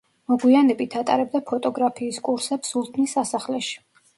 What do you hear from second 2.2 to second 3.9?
კურსებს სულთნის სასახლეში.